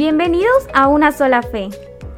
Bienvenidos 0.00 0.66
a 0.72 0.88
Una 0.88 1.12
sola 1.12 1.42
fe, 1.42 1.68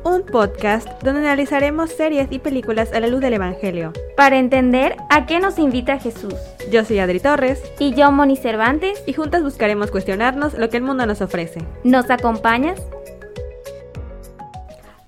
un 0.05 0.23
podcast 0.23 0.89
donde 1.03 1.23
analizaremos 1.23 1.91
series 1.91 2.31
y 2.31 2.39
películas 2.39 2.93
a 2.93 3.01
la 3.01 3.09
luz 3.09 3.21
del 3.21 3.35
Evangelio. 3.35 3.93
para 4.17 4.39
entender 4.39 4.95
a 5.11 5.27
qué 5.27 5.41
nos 5.41 5.59
invita 5.59 5.99
Jesús. 5.99 6.37
Yo 6.71 6.85
soy 6.85 7.01
Adri 7.01 7.19
Torres 7.19 7.61
Y 7.81 7.93
yo, 7.93 8.13
Moni 8.13 8.37
Cervantes, 8.37 9.03
y 9.05 9.15
juntas 9.15 9.43
buscaremos 9.43 9.91
cuestionarnos 9.91 10.55
lo 10.55 10.71
que 10.71 10.77
el 10.77 10.85
mundo 10.85 11.07
nos 11.07 11.23
ofrece. 11.23 11.67
¿nos 11.83 12.09
acompañas? 12.09 12.81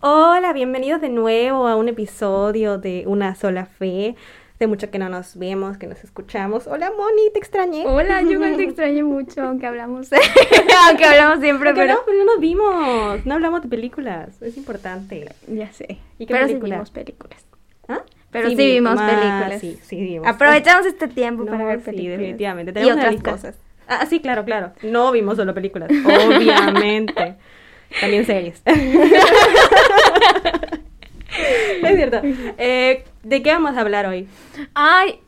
Hola, 0.00 0.52
bienvenidos 0.52 1.00
de 1.00 1.10
nuevo 1.10 1.68
a 1.68 1.76
un 1.76 1.88
episodio 1.88 2.78
de 2.78 3.04
Una 3.06 3.36
sola 3.36 3.66
fe. 3.66 4.16
De 4.64 4.68
mucho 4.68 4.90
que 4.90 4.98
no 4.98 5.10
nos 5.10 5.36
vemos, 5.36 5.76
que 5.76 5.86
nos 5.86 6.02
escuchamos. 6.04 6.66
Hola 6.66 6.90
Moni, 6.96 7.30
te 7.34 7.38
extrañé. 7.38 7.84
Hola, 7.86 8.22
yo 8.22 8.40
te 8.40 8.62
extraño 8.62 9.04
mucho, 9.04 9.42
aunque 9.42 9.66
hablamos, 9.66 10.08
aunque 10.88 11.04
hablamos 11.04 11.40
siempre, 11.40 11.74
pero... 11.74 11.92
no, 11.92 12.00
pero 12.06 12.16
no 12.20 12.24
nos 12.24 12.40
vimos. 12.40 13.26
No 13.26 13.34
hablamos 13.34 13.60
de 13.60 13.68
películas. 13.68 14.40
Es 14.40 14.56
importante. 14.56 15.28
Ya 15.48 15.70
sé. 15.70 15.98
¿Y 16.18 16.24
qué 16.24 16.32
pero 16.32 16.46
película? 16.46 16.76
sí 16.76 16.76
vimos 16.76 16.90
películas. 16.92 17.44
¿Ah? 17.88 18.00
Pero 18.30 18.48
sí, 18.48 18.56
vimos 18.56 18.96
ah, 18.98 19.06
películas. 19.06 19.60
Sí, 19.60 19.78
sí 19.82 20.00
vimos. 20.00 20.26
Aprovechamos 20.26 20.86
este 20.86 21.08
tiempo 21.08 21.44
No, 21.44 21.50
para 21.50 21.64
ver 21.66 21.80
sí, 21.80 21.84
películas. 21.84 22.18
definitivamente. 22.18 22.70
Y 22.70 22.72
Tenemos 22.72 22.92
una 22.94 23.02
otras 23.02 23.12
lista. 23.12 23.30
cosas. 23.32 23.58
Ah, 23.86 24.06
sí, 24.06 24.20
claro, 24.20 24.46
claro. 24.46 24.72
No 24.82 25.12
vimos 25.12 25.36
solo 25.36 25.52
películas, 25.52 25.90
obviamente. 25.90 27.34
También 28.00 28.24
series. 28.24 28.62
es 31.82 31.96
cierto. 31.96 32.22
Eh, 32.56 33.04
¿De 33.24 33.42
qué 33.42 33.50
vamos 33.52 33.76
a 33.76 33.80
hablar 33.80 34.06
hoy? 34.06 34.28
Ay, 34.74 35.20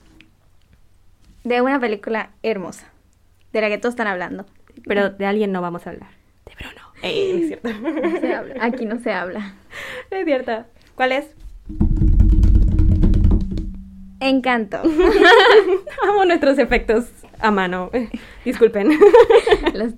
de 1.44 1.62
una 1.62 1.80
película 1.80 2.30
hermosa, 2.42 2.86
de 3.52 3.60
la 3.60 3.68
que 3.68 3.78
todos 3.78 3.94
están 3.94 4.06
hablando. 4.06 4.44
Pero 4.84 5.10
de 5.10 5.26
alguien 5.26 5.52
no 5.52 5.62
vamos 5.62 5.86
a 5.86 5.90
hablar. 5.90 6.10
De 6.44 6.52
Bruno. 6.54 6.82
Eh, 7.02 7.38
es 7.40 7.46
cierto. 7.48 7.68
No 7.80 8.20
se 8.20 8.34
habla. 8.34 8.54
Aquí 8.60 8.84
no 8.86 8.98
se 9.00 9.12
habla. 9.12 9.54
es 10.10 10.24
cierto. 10.24 10.64
¿Cuál 10.94 11.12
es? 11.12 11.26
Encanto. 14.20 14.78
Amo 16.08 16.24
nuestros 16.26 16.58
efectos 16.58 17.06
a 17.40 17.50
mano. 17.50 17.90
Disculpen. 18.44 18.90
Los- 19.74 19.94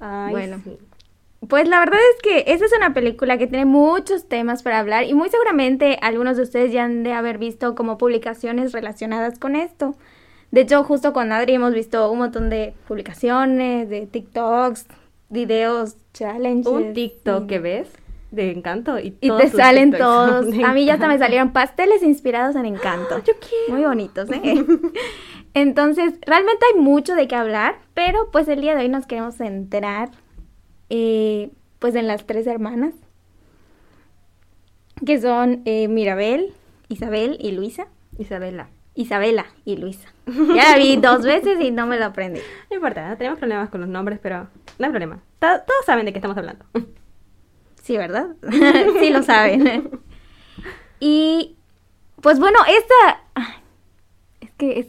Ay, 0.00 0.30
Bueno. 0.32 0.60
sí. 0.64 0.78
Pues 1.48 1.68
la 1.68 1.78
verdad 1.78 2.00
es 2.14 2.22
que 2.22 2.52
esta 2.52 2.64
es 2.66 2.72
una 2.76 2.94
película 2.94 3.38
que 3.38 3.46
tiene 3.46 3.64
muchos 3.64 4.28
temas 4.28 4.62
para 4.62 4.78
hablar 4.78 5.04
y 5.04 5.14
muy 5.14 5.28
seguramente 5.28 5.98
algunos 6.00 6.36
de 6.36 6.42
ustedes 6.44 6.72
ya 6.72 6.84
han 6.84 7.02
de 7.02 7.12
haber 7.12 7.38
visto 7.38 7.74
como 7.74 7.98
publicaciones 7.98 8.72
relacionadas 8.72 9.38
con 9.38 9.56
esto. 9.56 9.94
De 10.50 10.62
hecho, 10.62 10.84
justo 10.84 11.12
con 11.12 11.32
Adri 11.32 11.54
hemos 11.54 11.74
visto 11.74 12.10
un 12.10 12.18
montón 12.18 12.48
de 12.48 12.74
publicaciones, 12.86 13.88
de 13.88 14.06
TikToks, 14.06 14.86
videos, 15.28 15.96
challenges. 16.12 16.66
Un 16.66 16.92
TikTok 16.94 17.44
y- 17.44 17.46
que 17.48 17.58
ves 17.58 17.88
de 18.30 18.50
Encanto 18.50 18.98
y, 18.98 19.12
te 19.12 19.48
salen 19.48 19.90
TikToks 19.90 20.50
todos. 20.50 20.54
A 20.64 20.72
mí 20.72 20.84
ya 20.84 20.94
hasta 20.94 21.08
me 21.08 21.18
salieron 21.18 21.52
pasteles 21.52 22.02
inspirados 22.02 22.56
en 22.56 22.66
Encanto. 22.66 23.18
Yo 23.24 23.34
quiero. 23.40 23.74
Muy 23.74 23.84
bonitos, 23.84 24.30
¿eh? 24.30 24.64
Entonces, 25.54 26.14
realmente 26.26 26.64
hay 26.72 26.80
mucho 26.80 27.14
de 27.14 27.28
qué 27.28 27.36
hablar, 27.36 27.76
pero 27.94 28.30
pues 28.32 28.48
el 28.48 28.60
día 28.60 28.74
de 28.74 28.82
hoy 28.82 28.88
nos 28.88 29.06
queremos 29.06 29.36
centrar 29.36 30.10
eh, 30.90 31.50
pues 31.78 31.94
en 31.94 32.06
las 32.06 32.26
tres 32.26 32.46
hermanas, 32.46 32.94
que 35.04 35.20
son 35.20 35.62
eh, 35.64 35.88
Mirabel, 35.88 36.52
Isabel 36.88 37.36
y 37.40 37.52
Luisa. 37.52 37.86
Isabela. 38.18 38.68
Isabela 38.94 39.46
y 39.64 39.76
Luisa. 39.76 40.08
Ya 40.26 40.70
la 40.72 40.76
vi 40.78 40.96
dos 40.96 41.22
veces 41.22 41.60
y 41.60 41.70
no 41.70 41.86
me 41.86 41.98
lo 41.98 42.06
aprendí. 42.06 42.40
No 42.70 42.76
importa, 42.76 43.08
¿no? 43.08 43.16
tenemos 43.16 43.38
problemas 43.38 43.68
con 43.70 43.80
los 43.80 43.90
nombres, 43.90 44.18
pero 44.22 44.48
no 44.78 44.84
hay 44.86 44.90
problema. 44.90 45.16
To- 45.40 45.60
Todos 45.66 45.84
saben 45.84 46.06
de 46.06 46.12
qué 46.12 46.18
estamos 46.18 46.36
hablando. 46.36 46.64
Sí, 47.82 47.96
¿verdad? 47.96 48.28
sí 49.00 49.10
lo 49.10 49.22
saben. 49.22 49.90
y 51.00 51.56
pues 52.22 52.38
bueno, 52.38 52.58
esta 52.68 53.20
es 54.40 54.50
que 54.56 54.78
es 54.78 54.86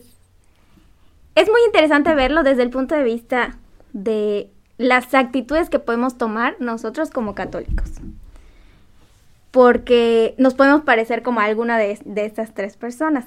es 1.36 1.50
muy 1.50 1.60
interesante 1.66 2.16
verlo 2.16 2.44
desde 2.44 2.64
el 2.64 2.70
punto 2.70 2.96
de 2.96 3.04
vista 3.04 3.58
de 3.92 4.50
las 4.78 5.14
actitudes 5.14 5.70
que 5.70 5.80
podemos 5.80 6.18
tomar 6.18 6.56
nosotros 6.60 7.10
como 7.10 7.36
católicos. 7.36 7.92
Porque 9.52 10.36
nos 10.38 10.54
podemos 10.54 10.82
parecer 10.84 11.24
como 11.24 11.40
alguna 11.40 11.78
de, 11.78 12.00
estas 12.16 12.54
tres 12.54 12.76
personas. 12.76 13.26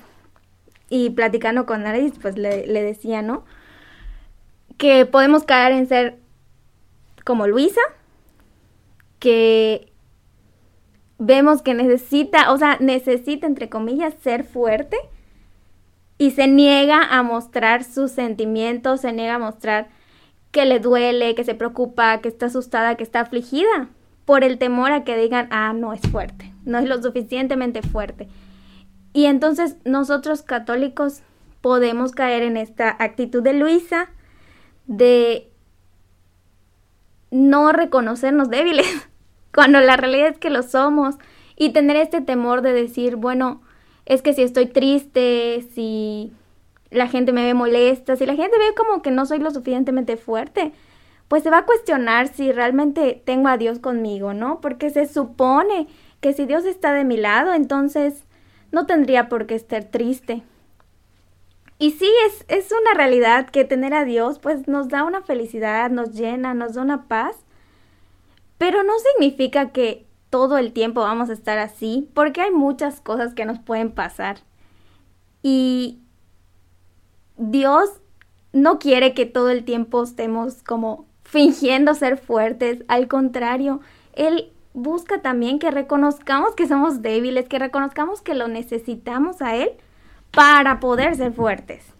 Y 0.90 1.10
platicando 1.10 1.66
con 1.66 1.86
Aris, 1.86 2.12
pues 2.20 2.36
le, 2.36 2.66
le 2.66 2.82
decía, 2.82 3.22
¿no? 3.22 3.44
Que 4.76 5.06
podemos 5.06 5.44
caer 5.44 5.72
en 5.72 5.86
ser 5.86 6.18
como 7.24 7.46
Luisa, 7.46 7.80
que 9.18 9.92
vemos 11.18 11.62
que 11.62 11.74
necesita, 11.74 12.52
o 12.52 12.58
sea, 12.58 12.78
necesita, 12.80 13.46
entre 13.46 13.68
comillas, 13.68 14.14
ser 14.22 14.44
fuerte 14.44 14.96
y 16.16 16.32
se 16.32 16.48
niega 16.48 17.02
a 17.02 17.22
mostrar 17.22 17.84
sus 17.84 18.12
sentimientos, 18.12 19.02
se 19.02 19.12
niega 19.12 19.36
a 19.36 19.38
mostrar 19.38 19.88
que 20.50 20.64
le 20.64 20.80
duele, 20.80 21.34
que 21.34 21.44
se 21.44 21.54
preocupa, 21.54 22.20
que 22.20 22.28
está 22.28 22.46
asustada, 22.46 22.96
que 22.96 23.02
está 23.02 23.20
afligida 23.20 23.88
por 24.24 24.44
el 24.44 24.58
temor 24.58 24.92
a 24.92 25.04
que 25.04 25.16
digan, 25.16 25.48
ah, 25.50 25.72
no 25.72 25.92
es 25.92 26.00
fuerte, 26.02 26.52
no 26.64 26.78
es 26.78 26.88
lo 26.88 27.02
suficientemente 27.02 27.82
fuerte. 27.82 28.28
Y 29.12 29.24
entonces 29.24 29.76
nosotros 29.84 30.42
católicos 30.42 31.22
podemos 31.60 32.12
caer 32.12 32.42
en 32.42 32.56
esta 32.56 32.94
actitud 32.98 33.42
de 33.42 33.54
Luisa 33.54 34.10
de 34.86 35.50
no 37.30 37.72
reconocernos 37.72 38.50
débiles, 38.50 39.08
cuando 39.54 39.80
la 39.80 39.96
realidad 39.96 40.28
es 40.28 40.38
que 40.38 40.50
lo 40.50 40.62
somos, 40.62 41.16
y 41.56 41.70
tener 41.72 41.96
este 41.96 42.20
temor 42.20 42.62
de 42.62 42.72
decir, 42.72 43.16
bueno, 43.16 43.62
es 44.06 44.22
que 44.22 44.32
si 44.32 44.42
estoy 44.42 44.66
triste, 44.66 45.66
si 45.74 46.32
la 46.90 47.08
gente 47.08 47.32
me 47.32 47.44
ve 47.44 47.54
molesta, 47.54 48.16
si 48.16 48.26
la 48.26 48.34
gente 48.34 48.58
ve 48.58 48.74
como 48.74 49.02
que 49.02 49.10
no 49.10 49.26
soy 49.26 49.38
lo 49.38 49.50
suficientemente 49.50 50.16
fuerte, 50.16 50.72
pues 51.28 51.42
se 51.42 51.50
va 51.50 51.58
a 51.58 51.66
cuestionar 51.66 52.28
si 52.28 52.52
realmente 52.52 53.20
tengo 53.24 53.48
a 53.48 53.58
Dios 53.58 53.78
conmigo, 53.78 54.32
¿no? 54.32 54.60
Porque 54.60 54.90
se 54.90 55.06
supone 55.06 55.86
que 56.20 56.32
si 56.32 56.46
Dios 56.46 56.64
está 56.64 56.92
de 56.92 57.04
mi 57.04 57.16
lado, 57.16 57.52
entonces 57.52 58.24
no 58.72 58.86
tendría 58.86 59.28
por 59.28 59.46
qué 59.46 59.54
estar 59.54 59.84
triste. 59.84 60.42
Y 61.78 61.92
sí, 61.92 62.10
es, 62.26 62.44
es 62.48 62.72
una 62.72 62.94
realidad 62.94 63.48
que 63.50 63.64
tener 63.64 63.94
a 63.94 64.04
Dios 64.04 64.38
pues 64.38 64.66
nos 64.66 64.88
da 64.88 65.04
una 65.04 65.20
felicidad, 65.22 65.90
nos 65.90 66.12
llena, 66.12 66.54
nos 66.54 66.74
da 66.74 66.82
una 66.82 67.06
paz, 67.06 67.36
pero 68.56 68.82
no 68.82 68.94
significa 68.98 69.70
que 69.70 70.06
todo 70.30 70.58
el 70.58 70.72
tiempo 70.72 71.02
vamos 71.02 71.30
a 71.30 71.34
estar 71.34 71.58
así, 71.58 72.10
porque 72.14 72.40
hay 72.40 72.50
muchas 72.50 73.00
cosas 73.00 73.34
que 73.34 73.44
nos 73.44 73.58
pueden 73.60 73.92
pasar. 73.92 74.38
Y 75.42 76.00
Dios 77.38 77.88
no 78.52 78.78
quiere 78.78 79.14
que 79.14 79.26
todo 79.26 79.50
el 79.50 79.64
tiempo 79.64 80.02
estemos 80.02 80.62
como 80.62 81.06
fingiendo 81.22 81.94
ser 81.94 82.16
fuertes, 82.16 82.84
al 82.88 83.08
contrario, 83.08 83.80
Él 84.14 84.52
busca 84.72 85.20
también 85.22 85.58
que 85.58 85.70
reconozcamos 85.70 86.54
que 86.54 86.66
somos 86.66 87.02
débiles, 87.02 87.48
que 87.48 87.58
reconozcamos 87.58 88.22
que 88.22 88.34
lo 88.34 88.48
necesitamos 88.48 89.42
a 89.42 89.56
Él 89.56 89.70
para 90.30 90.80
poder 90.80 91.14
ser 91.16 91.32
fuertes. 91.32 91.94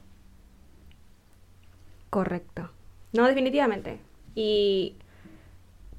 Correcto. 2.10 2.70
No, 3.12 3.26
definitivamente. 3.26 3.98
Y 4.34 4.94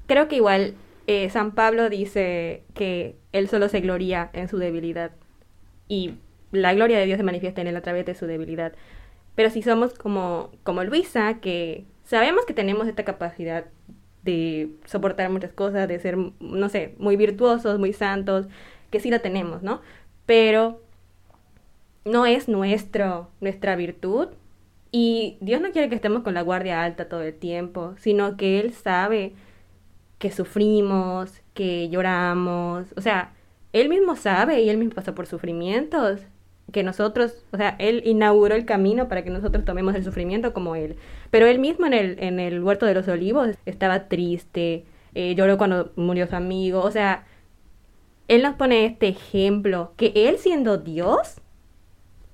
creo 0.06 0.28
que 0.28 0.36
igual 0.36 0.74
eh, 1.06 1.28
San 1.30 1.52
Pablo 1.52 1.88
dice 1.88 2.62
que 2.74 3.16
él 3.32 3.48
solo 3.48 3.68
se 3.68 3.80
gloria 3.80 4.30
en 4.32 4.48
su 4.48 4.58
debilidad. 4.58 5.12
Y 5.88 6.14
la 6.52 6.74
gloria 6.74 6.98
de 6.98 7.06
Dios 7.06 7.18
se 7.18 7.22
manifiesta 7.22 7.60
en 7.60 7.68
él 7.68 7.76
a 7.76 7.80
través 7.80 8.06
de 8.06 8.14
su 8.14 8.26
debilidad. 8.26 8.72
Pero 9.34 9.50
si 9.50 9.62
somos 9.62 9.94
como, 9.94 10.50
como 10.62 10.84
Luisa, 10.84 11.40
que 11.40 11.86
sabemos 12.04 12.44
que 12.46 12.54
tenemos 12.54 12.88
esta 12.88 13.04
capacidad 13.04 13.66
de 14.22 14.70
soportar 14.84 15.30
muchas 15.30 15.52
cosas, 15.52 15.88
de 15.88 15.98
ser, 15.98 16.16
no 16.40 16.68
sé, 16.68 16.94
muy 16.98 17.16
virtuosos, 17.16 17.78
muy 17.78 17.92
santos, 17.92 18.46
que 18.90 19.00
sí 19.00 19.10
la 19.10 19.20
tenemos, 19.20 19.62
¿no? 19.62 19.80
Pero 20.26 20.80
no 22.04 22.26
es 22.26 22.48
nuestro, 22.48 23.30
nuestra 23.40 23.76
virtud. 23.76 24.28
Y 24.92 25.38
Dios 25.40 25.60
no 25.60 25.70
quiere 25.70 25.88
que 25.88 25.94
estemos 25.94 26.22
con 26.22 26.34
la 26.34 26.42
guardia 26.42 26.82
alta 26.82 27.08
todo 27.08 27.22
el 27.22 27.34
tiempo, 27.34 27.94
sino 27.98 28.36
que 28.36 28.60
Él 28.60 28.72
sabe 28.74 29.34
que 30.18 30.30
sufrimos, 30.32 31.42
que 31.54 31.88
lloramos. 31.88 32.86
O 32.96 33.00
sea, 33.00 33.32
Él 33.72 33.88
mismo 33.88 34.16
sabe 34.16 34.62
y 34.62 34.70
Él 34.70 34.78
mismo 34.78 34.94
pasó 34.94 35.14
por 35.14 35.26
sufrimientos. 35.26 36.20
Que 36.72 36.82
nosotros, 36.82 37.44
o 37.52 37.56
sea, 37.56 37.76
Él 37.78 38.02
inauguró 38.04 38.54
el 38.54 38.64
camino 38.64 39.08
para 39.08 39.24
que 39.24 39.30
nosotros 39.30 39.64
tomemos 39.64 39.94
el 39.94 40.04
sufrimiento 40.04 40.52
como 40.52 40.76
Él. 40.76 40.96
Pero 41.30 41.46
Él 41.46 41.58
mismo 41.58 41.86
en 41.86 41.94
el, 41.94 42.16
en 42.20 42.38
el 42.40 42.62
huerto 42.62 42.86
de 42.86 42.94
los 42.94 43.08
olivos 43.08 43.56
estaba 43.66 44.08
triste, 44.08 44.84
eh, 45.14 45.34
lloró 45.34 45.58
cuando 45.58 45.92
murió 45.96 46.26
su 46.26 46.36
amigo. 46.36 46.80
O 46.82 46.90
sea, 46.90 47.24
Él 48.28 48.42
nos 48.42 48.54
pone 48.54 48.84
este 48.86 49.08
ejemplo, 49.08 49.92
que 49.96 50.12
Él 50.14 50.38
siendo 50.38 50.78
Dios 50.78 51.40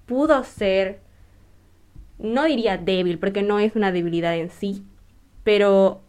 pudo 0.06 0.44
ser, 0.44 1.00
no 2.18 2.44
diría 2.44 2.76
débil, 2.78 3.18
porque 3.18 3.42
no 3.42 3.58
es 3.58 3.74
una 3.76 3.92
debilidad 3.92 4.36
en 4.36 4.50
sí, 4.50 4.82
pero 5.44 6.02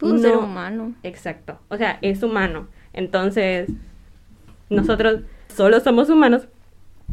no- 0.00 0.18
ser 0.18 0.36
humano. 0.36 0.94
Exacto. 1.02 1.58
O 1.68 1.76
sea, 1.76 1.98
es 2.02 2.22
humano. 2.22 2.68
Entonces, 2.92 3.68
nosotros 4.68 5.20
solo 5.48 5.80
somos 5.80 6.10
humanos. 6.10 6.48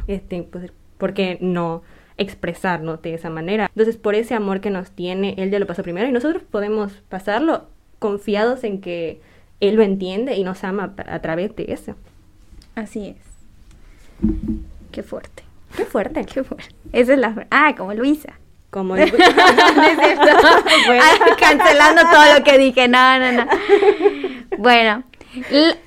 Este, 0.08 0.44
pues, 0.44 0.72
¿por 0.98 1.14
qué 1.14 1.38
no 1.42 1.84
expresarnos 2.18 3.02
de 3.02 3.14
esa 3.14 3.30
manera? 3.30 3.70
Entonces, 3.74 3.98
por 3.98 4.16
ese 4.16 4.34
amor 4.36 4.62
que 4.62 4.70
nos 4.70 4.92
tiene, 4.92 5.36
Él 5.38 5.52
ya 5.52 5.60
lo 5.60 5.68
pasó 5.68 5.84
primero 5.84 6.08
y 6.08 6.12
nosotros 6.12 6.44
podemos 6.44 6.94
pasarlo 7.10 7.68
confiados 8.00 8.64
en 8.64 8.82
que 8.82 9.22
Él 9.60 9.76
lo 9.76 9.84
entiende 9.84 10.36
y 10.36 10.44
nos 10.44 10.64
ama 10.64 10.94
a 11.08 11.20
través 11.20 11.56
de 11.56 11.66
eso. 11.70 11.96
Así 12.76 13.10
es. 13.10 13.34
Qué 14.92 15.04
fuerte. 15.04 15.44
Qué 15.76 15.86
fuerte. 15.86 16.26
Qué 16.26 16.44
fuerte. 16.44 16.74
Esa 16.92 17.14
es 17.14 17.20
la... 17.20 17.48
Ah, 17.50 17.74
como 17.76 17.94
Luisa. 17.94 18.34
Como 18.70 18.96
el-. 18.98 19.12
Bueno. 20.88 21.04
Ah, 21.04 21.36
Cancelando 21.40 22.02
todo 22.12 22.38
lo 22.38 22.44
que 22.44 22.58
dije. 22.58 22.88
No, 22.88 23.20
no, 23.20 23.32
no. 23.32 23.48
Bueno, 24.60 25.04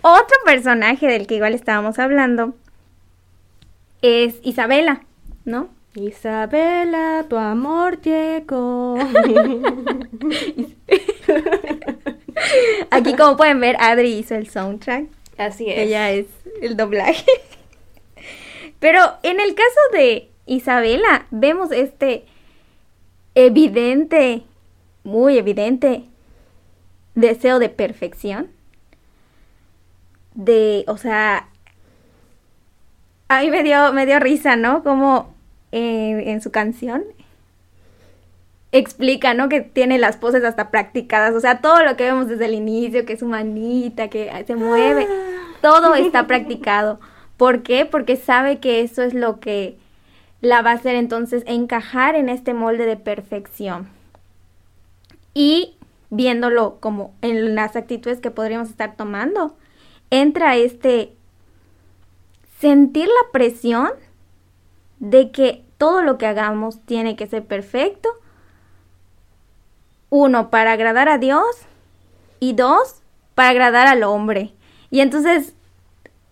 otro 0.02 0.36
personaje 0.44 1.06
del 1.06 1.28
que 1.28 1.36
igual 1.36 1.54
estábamos 1.54 2.00
hablando 2.00 2.54
es 4.06 4.36
Isabela, 4.42 5.04
¿no? 5.44 5.68
Isabela, 5.94 7.24
tu 7.28 7.36
amor 7.36 8.00
llegó. 8.02 8.96
Aquí 12.90 13.14
como 13.16 13.36
pueden 13.36 13.60
ver, 13.60 13.76
Adri 13.80 14.18
hizo 14.18 14.34
el 14.34 14.48
soundtrack. 14.48 15.06
Así 15.38 15.70
es. 15.70 15.78
Ella 15.78 16.10
es 16.10 16.26
el 16.60 16.76
doblaje. 16.76 17.24
Pero 18.78 19.00
en 19.22 19.40
el 19.40 19.54
caso 19.54 19.80
de 19.92 20.28
Isabela, 20.44 21.26
vemos 21.30 21.72
este 21.72 22.26
evidente, 23.34 24.42
muy 25.02 25.38
evidente 25.38 26.04
deseo 27.14 27.58
de 27.58 27.68
perfección. 27.70 28.50
De, 30.34 30.84
o 30.86 30.98
sea, 30.98 31.48
a 33.28 33.40
mí 33.40 33.50
me 33.50 33.62
dio, 33.62 33.92
me 33.92 34.06
dio 34.06 34.18
risa, 34.20 34.56
¿no? 34.56 34.82
Como 34.82 35.34
eh, 35.72 36.24
en 36.26 36.40
su 36.40 36.50
canción 36.50 37.04
explica, 38.72 39.34
¿no? 39.34 39.48
Que 39.48 39.60
tiene 39.60 39.98
las 39.98 40.16
poses 40.16 40.44
hasta 40.44 40.70
practicadas, 40.70 41.34
o 41.34 41.40
sea, 41.40 41.60
todo 41.60 41.82
lo 41.82 41.96
que 41.96 42.04
vemos 42.04 42.28
desde 42.28 42.46
el 42.46 42.54
inicio, 42.54 43.06
que 43.06 43.16
su 43.16 43.26
manita, 43.26 44.08
que 44.08 44.30
se 44.46 44.56
mueve, 44.56 45.06
todo 45.62 45.94
está 45.94 46.26
practicado. 46.26 47.00
¿Por 47.36 47.62
qué? 47.62 47.84
Porque 47.84 48.16
sabe 48.16 48.58
que 48.58 48.80
eso 48.80 49.02
es 49.02 49.14
lo 49.14 49.40
que 49.40 49.78
la 50.40 50.62
va 50.62 50.70
a 50.70 50.74
hacer 50.74 50.94
entonces 50.94 51.42
encajar 51.46 52.14
en 52.14 52.28
este 52.28 52.54
molde 52.54 52.86
de 52.86 52.96
perfección. 52.96 53.88
Y 55.34 55.74
viéndolo 56.10 56.78
como 56.80 57.14
en 57.20 57.54
las 57.54 57.76
actitudes 57.76 58.20
que 58.20 58.30
podríamos 58.30 58.70
estar 58.70 58.96
tomando, 58.96 59.56
entra 60.10 60.56
este 60.56 61.15
sentir 62.60 63.06
la 63.06 63.32
presión 63.32 63.90
de 64.98 65.30
que 65.30 65.64
todo 65.78 66.02
lo 66.02 66.18
que 66.18 66.26
hagamos 66.26 66.80
tiene 66.84 67.16
que 67.16 67.26
ser 67.26 67.44
perfecto. 67.44 68.08
Uno, 70.08 70.50
para 70.50 70.72
agradar 70.72 71.08
a 71.08 71.18
Dios. 71.18 71.44
Y 72.40 72.52
dos, 72.52 73.02
para 73.34 73.50
agradar 73.50 73.86
al 73.86 74.02
hombre. 74.02 74.52
Y 74.90 75.00
entonces, 75.00 75.54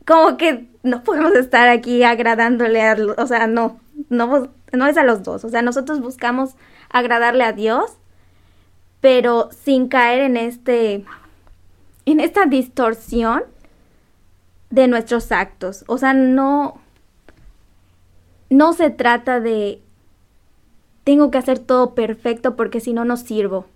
como 0.06 0.36
que 0.36 0.68
no 0.82 1.02
podemos 1.02 1.32
estar 1.34 1.68
aquí 1.68 2.02
agradándole 2.02 2.82
a... 2.82 2.96
O 3.18 3.26
sea, 3.26 3.46
no, 3.46 3.80
no, 4.08 4.48
no 4.72 4.86
es 4.86 4.96
a 4.96 5.04
los 5.04 5.22
dos. 5.22 5.44
O 5.44 5.48
sea, 5.48 5.62
nosotros 5.62 6.00
buscamos 6.00 6.54
agradarle 6.90 7.44
a 7.44 7.52
Dios, 7.52 7.96
pero 9.00 9.50
sin 9.52 9.88
caer 9.88 10.20
en 10.20 10.36
este... 10.36 11.04
En 12.06 12.20
esta 12.20 12.44
distorsión 12.44 13.44
de 14.74 14.88
nuestros 14.88 15.30
actos. 15.30 15.84
O 15.86 15.98
sea, 15.98 16.14
no 16.14 16.80
no 18.50 18.72
se 18.72 18.90
trata 18.90 19.40
de 19.40 19.80
tengo 21.04 21.30
que 21.30 21.38
hacer 21.38 21.58
todo 21.58 21.94
perfecto 21.94 22.56
porque 22.56 22.80
si 22.80 22.92
no 22.92 23.04
no 23.04 23.16
sirvo. 23.16 23.66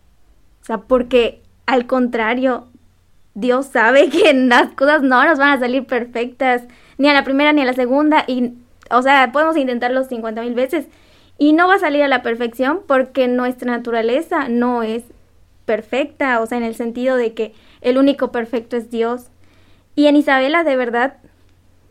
O 0.60 0.64
sea, 0.64 0.78
porque 0.78 1.40
al 1.66 1.86
contrario, 1.86 2.66
Dios 3.34 3.66
sabe 3.66 4.08
que 4.10 4.32
las 4.34 4.72
cosas 4.72 5.02
no 5.02 5.24
nos 5.24 5.38
van 5.38 5.50
a 5.50 5.60
salir 5.60 5.86
perfectas, 5.86 6.64
ni 6.96 7.08
a 7.08 7.14
la 7.14 7.24
primera 7.24 7.52
ni 7.52 7.62
a 7.62 7.66
la 7.66 7.74
segunda, 7.74 8.24
y, 8.26 8.54
o 8.90 9.02
sea, 9.02 9.30
podemos 9.32 9.56
intentarlo 9.56 10.02
50 10.02 10.42
mil 10.42 10.54
veces, 10.54 10.86
y 11.36 11.52
no 11.52 11.68
va 11.68 11.74
a 11.74 11.78
salir 11.78 12.02
a 12.02 12.08
la 12.08 12.22
perfección 12.22 12.80
porque 12.86 13.28
nuestra 13.28 13.70
naturaleza 13.70 14.48
no 14.48 14.82
es 14.82 15.04
perfecta, 15.66 16.40
o 16.40 16.46
sea, 16.46 16.58
en 16.58 16.64
el 16.64 16.74
sentido 16.74 17.16
de 17.16 17.34
que 17.34 17.54
el 17.82 17.98
único 17.98 18.32
perfecto 18.32 18.76
es 18.76 18.90
Dios. 18.90 19.30
Y 19.98 20.06
en 20.06 20.14
Isabela, 20.14 20.62
de 20.62 20.76
verdad, 20.76 21.16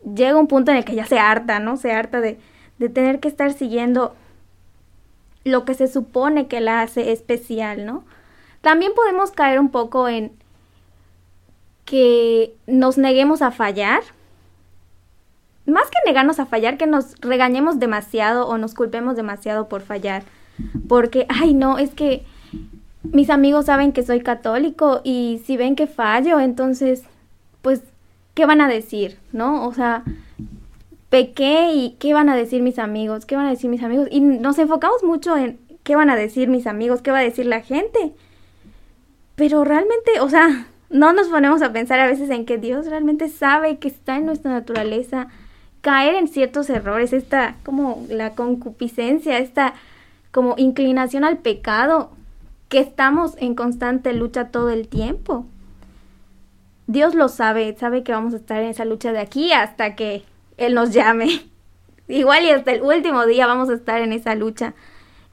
llega 0.02 0.38
un 0.38 0.46
punto 0.46 0.70
en 0.70 0.78
el 0.78 0.84
que 0.86 0.94
ya 0.94 1.04
se 1.04 1.18
harta, 1.18 1.58
¿no? 1.58 1.76
Se 1.76 1.92
harta 1.92 2.22
de, 2.22 2.38
de 2.78 2.88
tener 2.88 3.20
que 3.20 3.28
estar 3.28 3.52
siguiendo 3.52 4.14
lo 5.44 5.66
que 5.66 5.74
se 5.74 5.88
supone 5.88 6.46
que 6.46 6.62
la 6.62 6.80
hace 6.80 7.12
especial, 7.12 7.84
¿no? 7.84 8.06
También 8.62 8.92
podemos 8.96 9.30
caer 9.32 9.60
un 9.60 9.68
poco 9.68 10.08
en 10.08 10.32
que 11.84 12.54
nos 12.66 12.96
neguemos 12.96 13.42
a 13.42 13.50
fallar. 13.50 14.00
Más 15.66 15.90
que 15.90 15.98
negarnos 16.06 16.40
a 16.40 16.46
fallar, 16.46 16.78
que 16.78 16.86
nos 16.86 17.14
regañemos 17.20 17.78
demasiado 17.78 18.48
o 18.48 18.56
nos 18.56 18.72
culpemos 18.72 19.16
demasiado 19.16 19.68
por 19.68 19.82
fallar. 19.82 20.22
Porque, 20.88 21.26
ay, 21.28 21.52
no, 21.52 21.76
es 21.76 21.90
que 21.90 22.24
mis 23.02 23.28
amigos 23.28 23.66
saben 23.66 23.92
que 23.92 24.02
soy 24.02 24.22
católico 24.22 25.02
y 25.04 25.42
si 25.44 25.58
ven 25.58 25.76
que 25.76 25.86
fallo, 25.86 26.40
entonces, 26.40 27.04
¿qué 28.38 28.46
van 28.46 28.60
a 28.60 28.68
decir? 28.68 29.18
¿No? 29.32 29.66
O 29.66 29.74
sea, 29.74 30.04
pequé 31.10 31.72
y 31.72 31.96
¿qué 31.98 32.14
van 32.14 32.28
a 32.28 32.36
decir 32.36 32.62
mis 32.62 32.78
amigos? 32.78 33.26
¿Qué 33.26 33.34
van 33.34 33.46
a 33.46 33.50
decir 33.50 33.68
mis 33.68 33.82
amigos? 33.82 34.06
Y 34.12 34.20
nos 34.20 34.60
enfocamos 34.60 35.02
mucho 35.02 35.36
en 35.36 35.58
qué 35.82 35.96
van 35.96 36.08
a 36.08 36.14
decir 36.14 36.46
mis 36.46 36.68
amigos, 36.68 37.02
qué 37.02 37.10
va 37.10 37.18
a 37.18 37.22
decir 37.22 37.46
la 37.46 37.62
gente. 37.62 38.12
Pero 39.34 39.64
realmente, 39.64 40.20
o 40.20 40.28
sea, 40.28 40.68
no 40.88 41.12
nos 41.12 41.26
ponemos 41.26 41.62
a 41.62 41.72
pensar 41.72 41.98
a 41.98 42.06
veces 42.06 42.30
en 42.30 42.46
que 42.46 42.58
Dios 42.58 42.86
realmente 42.86 43.28
sabe 43.28 43.78
que 43.78 43.88
está 43.88 44.18
en 44.18 44.26
nuestra 44.26 44.52
naturaleza 44.52 45.26
caer 45.80 46.14
en 46.14 46.28
ciertos 46.28 46.70
errores, 46.70 47.12
esta 47.12 47.56
como 47.64 48.06
la 48.08 48.36
concupiscencia, 48.36 49.38
esta 49.38 49.74
como 50.30 50.54
inclinación 50.58 51.24
al 51.24 51.38
pecado, 51.38 52.12
que 52.68 52.78
estamos 52.78 53.34
en 53.38 53.56
constante 53.56 54.12
lucha 54.12 54.52
todo 54.52 54.70
el 54.70 54.86
tiempo. 54.86 55.44
Dios 56.88 57.14
lo 57.14 57.28
sabe, 57.28 57.76
sabe 57.78 58.02
que 58.02 58.12
vamos 58.12 58.32
a 58.32 58.38
estar 58.38 58.62
en 58.62 58.70
esa 58.70 58.86
lucha 58.86 59.12
de 59.12 59.20
aquí 59.20 59.52
hasta 59.52 59.94
que 59.94 60.24
Él 60.56 60.74
nos 60.74 60.90
llame. 60.90 61.46
Igual 62.08 62.44
y 62.44 62.50
hasta 62.50 62.72
el 62.72 62.80
último 62.80 63.26
día 63.26 63.46
vamos 63.46 63.68
a 63.68 63.74
estar 63.74 64.00
en 64.00 64.14
esa 64.14 64.34
lucha. 64.34 64.72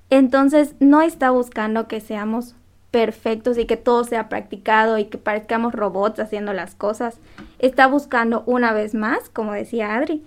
Entonces 0.10 0.76
no 0.82 1.02
está 1.02 1.32
buscando 1.32 1.88
que 1.88 2.02
seamos 2.02 2.56
perfectos 2.92 3.58
y 3.58 3.66
que 3.66 3.78
todo 3.78 4.04
sea 4.04 4.28
practicado 4.28 4.98
y 4.98 5.06
que 5.06 5.18
parezcamos 5.18 5.74
robots 5.74 6.20
haciendo 6.20 6.52
las 6.52 6.76
cosas. 6.76 7.20
Está 7.58 7.88
buscando 7.88 8.44
una 8.46 8.74
vez 8.74 8.94
más, 8.94 9.30
como 9.30 9.54
decía 9.54 9.96
Adri, 9.96 10.26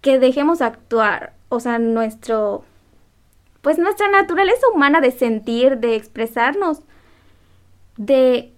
que 0.00 0.18
dejemos 0.18 0.62
actuar, 0.62 1.34
o 1.50 1.60
sea, 1.60 1.78
nuestro, 1.78 2.64
pues 3.60 3.76
nuestra 3.76 4.08
naturaleza 4.08 4.66
humana 4.74 5.02
de 5.02 5.10
sentir, 5.10 5.76
de 5.76 5.94
expresarnos, 5.94 6.80
de 7.98 8.55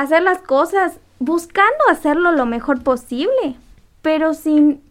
hacer 0.00 0.22
las 0.22 0.38
cosas 0.38 1.00
buscando 1.18 1.76
hacerlo 1.90 2.32
lo 2.32 2.46
mejor 2.46 2.82
posible, 2.82 3.56
pero 4.02 4.34
sin 4.34 4.82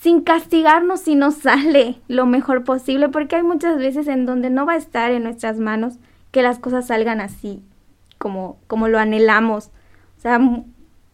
sin 0.00 0.20
castigarnos 0.20 1.00
si 1.00 1.14
no 1.14 1.30
sale 1.30 2.00
lo 2.08 2.26
mejor 2.26 2.64
posible, 2.64 3.08
porque 3.08 3.36
hay 3.36 3.42
muchas 3.42 3.78
veces 3.78 4.06
en 4.06 4.26
donde 4.26 4.50
no 4.50 4.66
va 4.66 4.74
a 4.74 4.76
estar 4.76 5.10
en 5.10 5.24
nuestras 5.24 5.58
manos 5.58 5.94
que 6.30 6.42
las 6.42 6.58
cosas 6.58 6.88
salgan 6.88 7.20
así, 7.20 7.62
como, 8.18 8.58
como 8.66 8.88
lo 8.88 8.98
anhelamos. 8.98 9.70
O 10.18 10.20
sea, 10.20 10.40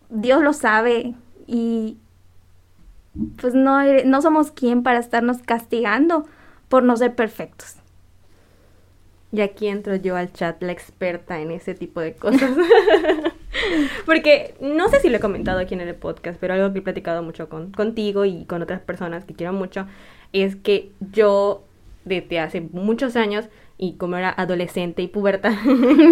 Dios 0.09 0.43
lo 0.43 0.53
sabe 0.53 1.15
y 1.47 1.99
pues 3.41 3.55
no, 3.55 3.81
no 4.05 4.23
somos 4.23 4.51
quien 4.51 4.83
para 4.83 4.99
estarnos 4.99 5.39
castigando 5.43 6.27
por 6.69 6.83
no 6.83 6.97
ser 6.97 7.15
perfectos. 7.15 7.80
Y 9.33 9.43
aquí 9.43 9.69
entro 9.69 9.95
yo 9.97 10.17
al 10.17 10.33
chat, 10.33 10.61
la 10.63 10.73
experta 10.73 11.41
en 11.41 11.53
ese 11.53 11.75
tipo 11.75 12.01
de 12.01 12.15
cosas. 12.15 12.51
Porque 14.07 14.55
no 14.61 14.89
sé 14.89 15.01
si 15.01 15.09
lo 15.09 15.19
he 15.19 15.21
comentado 15.21 15.61
aquí 15.61 15.75
en 15.75 15.81
el 15.81 15.95
podcast, 15.95 16.39
pero 16.41 16.55
algo 16.55 16.73
que 16.73 16.81
he 16.81 16.83
platicado 16.83 17.23
mucho 17.23 17.49
con, 17.49 17.71
contigo 17.71 18.25
y 18.25 18.45
con 18.45 18.63
otras 18.63 18.81
personas 18.81 19.25
que 19.25 19.35
quiero 19.35 19.53
mucho 19.53 19.87
es 20.33 20.57
que 20.57 20.91
yo 21.13 21.65
desde 22.05 22.41
hace 22.41 22.61
muchos 22.61 23.17
años 23.17 23.47
y 23.79 23.95
como 23.95 24.17
era 24.17 24.31
adolescente 24.31 25.03
y 25.03 25.09
puberta 25.09 25.57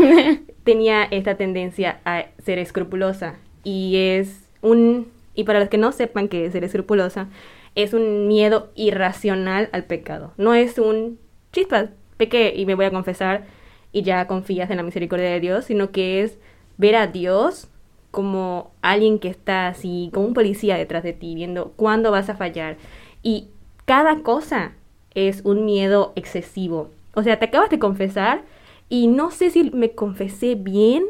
tenía 0.65 1.05
esta 1.05 1.37
tendencia 1.37 2.01
a 2.05 2.27
ser 2.43 2.59
escrupulosa 2.59 3.37
y 3.65 3.97
es 3.97 4.49
un 4.63 5.09
y 5.35 5.45
para 5.45 5.61
los 5.61 5.69
que 5.69 5.79
no 5.79 5.93
sepan 5.93 6.29
que 6.29 6.51
ser 6.51 6.65
escrupulosa 6.65 7.29
es 7.75 7.95
un 7.95 8.27
miedo 8.27 8.71
irracional 8.75 9.69
al 9.73 9.85
pecado 9.85 10.33
no 10.37 10.55
es 10.55 10.79
un 10.79 11.19
chispas 11.53 11.91
pequé 12.19 12.53
y 12.55 12.67
me 12.67 12.75
voy 12.75 12.85
a 12.85 12.91
confesar 12.91 13.47
y 13.93 14.03
ya 14.03 14.27
confías 14.27 14.71
en 14.71 14.77
la 14.77 14.83
misericordia 14.83 15.31
de 15.31 15.41
Dios, 15.41 15.65
sino 15.65 15.91
que 15.91 16.23
es 16.23 16.39
ver 16.77 16.97
a 16.97 17.07
Dios 17.07 17.69
como 18.11 18.73
alguien 18.83 19.19
que 19.19 19.29
está 19.29 19.69
así, 19.69 20.11
como 20.13 20.27
un 20.27 20.35
policía 20.35 20.77
detrás 20.77 21.03
de 21.03 21.13
ti, 21.13 21.35
viendo 21.35 21.73
cuándo 21.77 22.11
vas 22.11 22.29
a 22.29 22.37
fallar. 22.37 22.77
Y 23.23 23.49
cada 23.85 24.23
cosa 24.23 24.73
es 25.15 25.43
un 25.45 25.65
miedo 25.65 26.13
excesivo. 26.17 26.91
O 27.15 27.23
sea, 27.23 27.39
te 27.39 27.47
acabas 27.47 27.71
de 27.71 27.79
confesar 27.79 28.43
y 28.89 29.09
no 29.09 29.31
sé 29.31 29.51
si 29.51 29.71
me 29.71 29.93
confesé 29.93 30.55
bien. 30.55 31.05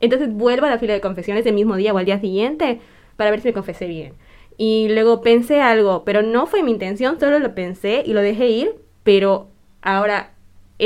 Entonces 0.00 0.32
vuelvo 0.32 0.66
a 0.66 0.70
la 0.70 0.78
fila 0.78 0.94
de 0.94 1.00
confesiones 1.00 1.46
el 1.46 1.54
mismo 1.54 1.76
día 1.76 1.92
o 1.92 1.98
al 1.98 2.04
día 2.04 2.20
siguiente 2.20 2.80
para 3.16 3.30
ver 3.30 3.40
si 3.40 3.48
me 3.48 3.54
confesé 3.54 3.86
bien. 3.86 4.14
Y 4.56 4.88
luego 4.90 5.22
pensé 5.22 5.60
algo, 5.60 6.04
pero 6.04 6.22
no 6.22 6.46
fue 6.46 6.62
mi 6.62 6.70
intención, 6.70 7.18
solo 7.18 7.38
lo 7.38 7.54
pensé 7.54 8.02
y 8.04 8.12
lo 8.12 8.20
dejé 8.20 8.48
ir, 8.48 8.74
pero 9.02 9.48
ahora 9.80 10.31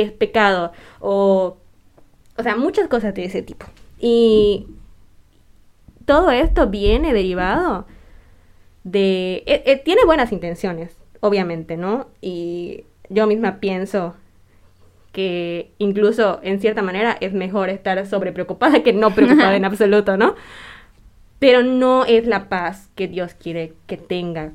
es 0.01 0.13
pecado. 0.13 0.73
O, 1.01 1.57
o 2.37 2.43
sea, 2.43 2.57
muchas 2.57 2.89
cosas 2.89 3.15
de 3.15 3.25
ese 3.25 3.43
tipo. 3.43 3.67
Y 3.99 4.67
todo 6.05 6.31
esto 6.31 6.69
viene 6.69 7.13
derivado 7.13 7.87
de... 8.85 9.43
Eh, 9.47 9.63
eh, 9.67 9.83
tiene 9.85 10.05
buenas 10.05 10.33
intenciones, 10.33 10.97
obviamente, 11.21 11.77
¿no? 11.77 12.09
Y 12.21 12.85
yo 13.09 13.27
misma 13.27 13.59
pienso 13.59 14.15
que 15.13 15.73
incluso 15.79 16.41
en 16.43 16.61
cierta 16.61 16.83
manera 16.83 17.17
es 17.21 17.33
mejor 17.33 17.71
estar 17.71 18.05
sobre 18.07 18.33
preocupada 18.33 18.83
que 18.83 18.93
no 18.93 19.15
preocupada 19.15 19.57
en 19.57 19.65
absoluto, 19.67 20.17
¿no? 20.17 20.35
Pero 21.39 21.63
no 21.63 22.05
es 22.05 22.27
la 22.27 22.49
paz 22.49 22.91
que 22.95 23.09
Dios 23.09 23.35
quiere 23.35 23.73
que 23.87 23.97
tenga. 23.97 24.53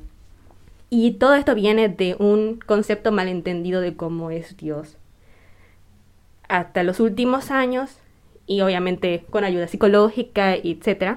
Y 0.88 1.12
todo 1.12 1.34
esto 1.34 1.54
viene 1.54 1.88
de 1.88 2.16
un 2.18 2.60
concepto 2.64 3.12
malentendido 3.12 3.80
de 3.80 3.96
cómo 3.96 4.30
es 4.30 4.56
Dios. 4.56 4.98
Hasta 6.52 6.82
los 6.82 7.00
últimos 7.00 7.50
años, 7.50 7.96
y 8.46 8.60
obviamente 8.60 9.24
con 9.30 9.42
ayuda 9.42 9.68
psicológica, 9.68 10.54
etc., 10.54 11.16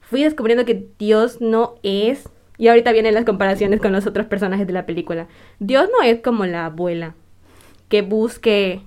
fui 0.00 0.22
descubriendo 0.22 0.64
que 0.64 0.86
Dios 0.98 1.42
no 1.42 1.74
es, 1.82 2.30
y 2.56 2.68
ahorita 2.68 2.92
vienen 2.92 3.12
las 3.12 3.26
comparaciones 3.26 3.78
con 3.78 3.92
los 3.92 4.06
otros 4.06 4.24
personajes 4.24 4.66
de 4.66 4.72
la 4.72 4.86
película, 4.86 5.26
Dios 5.58 5.90
no 5.92 6.02
es 6.02 6.20
como 6.22 6.46
la 6.46 6.64
abuela 6.64 7.14
que 7.90 8.00
busque 8.00 8.80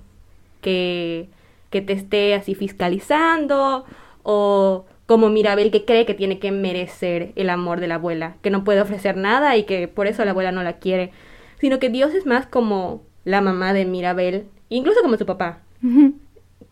que, 0.62 1.28
que 1.70 1.80
te 1.80 1.92
esté 1.92 2.34
así 2.34 2.56
fiscalizando 2.56 3.84
o 4.24 4.84
como 5.06 5.28
Mirabel 5.28 5.70
que 5.70 5.84
cree 5.84 6.06
que 6.06 6.14
tiene 6.14 6.40
que 6.40 6.50
merecer 6.50 7.30
el 7.36 7.50
amor 7.50 7.78
de 7.78 7.86
la 7.86 7.94
abuela, 7.94 8.34
que 8.42 8.50
no 8.50 8.64
puede 8.64 8.80
ofrecer 8.80 9.16
nada 9.16 9.56
y 9.56 9.62
que 9.62 9.86
por 9.86 10.08
eso 10.08 10.24
la 10.24 10.32
abuela 10.32 10.50
no 10.50 10.64
la 10.64 10.80
quiere, 10.80 11.12
sino 11.60 11.78
que 11.78 11.88
Dios 11.88 12.14
es 12.14 12.26
más 12.26 12.48
como 12.48 13.04
la 13.24 13.40
mamá 13.42 13.72
de 13.72 13.84
Mirabel, 13.84 14.48
incluso 14.70 15.02
como 15.02 15.16
su 15.16 15.24
papá, 15.24 15.60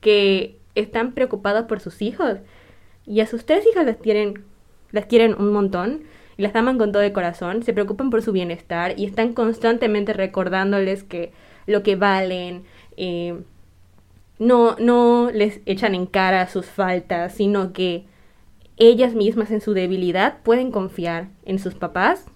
que 0.01 0.59
están 0.75 1.13
preocupados 1.13 1.67
por 1.67 1.81
sus 1.81 2.03
hijos 2.03 2.39
y 3.07 3.21
a 3.21 3.27
sus 3.27 3.47
tres 3.47 3.65
hijas 3.67 3.87
las 3.87 3.99
tienen 3.99 4.45
las 4.93 5.07
quieren 5.07 5.35
un 5.39 5.53
montón 5.53 6.03
y 6.37 6.43
las 6.43 6.55
aman 6.55 6.79
con 6.79 6.93
todo 6.93 7.03
el 7.03 7.13
corazón, 7.13 7.63
se 7.63 7.73
preocupan 7.73 8.11
por 8.11 8.23
su 8.23 8.33
bienestar 8.33 8.95
y 8.97 9.07
están 9.07 9.33
constantemente 9.33 10.13
recordándoles 10.13 11.03
que 11.03 11.33
lo 11.67 11.83
que 11.83 11.97
valen, 11.97 12.65
eh, 12.97 13.39
no, 14.39 14.77
no 14.79 15.31
les 15.33 15.61
echan 15.67 15.95
en 15.95 16.07
cara 16.07 16.47
sus 16.47 16.67
faltas, 16.67 17.35
sino 17.35 17.73
que 17.73 18.05
ellas 18.77 19.15
mismas 19.15 19.51
en 19.51 19.63
su 19.63 19.73
debilidad 19.73 20.39
pueden 20.43 20.71
confiar 20.71 21.29
en 21.45 21.59
sus 21.59 21.75
papás 21.75 22.27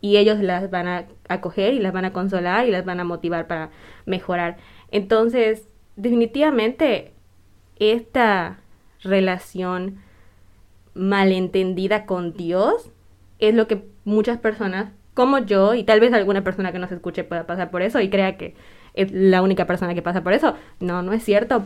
y 0.00 0.16
ellos 0.16 0.40
las 0.40 0.70
van 0.70 0.88
a 0.88 1.06
acoger 1.28 1.72
y 1.74 1.78
las 1.78 1.92
van 1.92 2.04
a 2.04 2.12
consolar 2.12 2.66
y 2.66 2.72
las 2.72 2.84
van 2.84 2.98
a 2.98 3.04
motivar 3.04 3.46
para 3.46 3.70
mejorar. 4.04 4.56
Entonces, 4.90 5.68
definitivamente, 5.96 7.12
esta 7.78 8.58
relación 9.02 9.98
malentendida 10.94 12.06
con 12.06 12.32
Dios 12.34 12.90
es 13.38 13.54
lo 13.54 13.66
que 13.66 13.84
muchas 14.04 14.38
personas 14.38 14.90
como 15.14 15.38
yo, 15.38 15.74
y 15.74 15.84
tal 15.84 16.00
vez 16.00 16.12
alguna 16.12 16.42
persona 16.42 16.72
que 16.72 16.78
nos 16.78 16.90
escuche 16.90 17.24
pueda 17.24 17.46
pasar 17.46 17.70
por 17.70 17.82
eso 17.82 18.00
y 18.00 18.10
crea 18.10 18.36
que 18.36 18.54
es 18.94 19.12
la 19.12 19.42
única 19.42 19.66
persona 19.66 19.94
que 19.94 20.02
pasa 20.02 20.22
por 20.22 20.32
eso. 20.32 20.54
No, 20.80 21.02
no 21.02 21.12
es 21.12 21.24
cierto, 21.24 21.64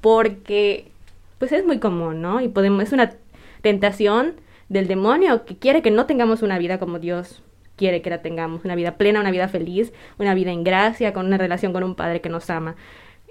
porque 0.00 0.90
pues 1.38 1.52
es 1.52 1.64
muy 1.64 1.78
común, 1.78 2.20
¿no? 2.20 2.40
Y 2.40 2.48
podemos, 2.48 2.82
es 2.82 2.92
una 2.92 3.12
tentación 3.62 4.34
del 4.68 4.86
demonio 4.86 5.44
que 5.44 5.56
quiere 5.56 5.82
que 5.82 5.90
no 5.90 6.06
tengamos 6.06 6.42
una 6.42 6.58
vida 6.58 6.78
como 6.78 6.98
Dios 6.98 7.42
quiere 7.76 8.02
que 8.02 8.10
la 8.10 8.22
tengamos, 8.22 8.64
una 8.64 8.74
vida 8.74 8.96
plena, 8.96 9.20
una 9.20 9.30
vida 9.30 9.48
feliz, 9.48 9.92
una 10.18 10.34
vida 10.34 10.52
en 10.52 10.62
gracia, 10.62 11.12
con 11.12 11.26
una 11.26 11.38
relación 11.38 11.72
con 11.72 11.82
un 11.82 11.94
Padre 11.94 12.20
que 12.20 12.28
nos 12.28 12.48
ama. 12.50 12.76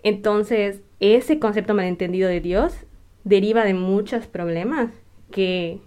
Entonces, 0.03 0.81
ese 1.00 1.39
concepto 1.39 1.74
malentendido 1.74 2.29
de 2.29 2.41
Dios 2.41 2.75
deriva 3.24 3.63
de 3.63 3.74
muchos 3.74 4.27
problemas 4.27 4.89
que 5.31 5.79